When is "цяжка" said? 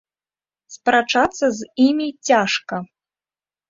2.27-2.85